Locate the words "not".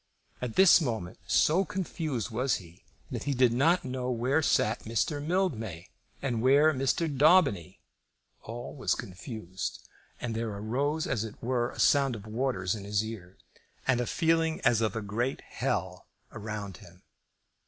3.53-3.85